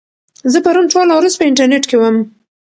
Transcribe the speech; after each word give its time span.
زه 0.51 0.57
پرون 0.65 0.85
ټوله 0.93 1.13
ورځ 1.15 1.33
په 1.37 1.43
انټرنيټ 1.49 1.83
کې 1.89 1.97
وم. 1.99 2.17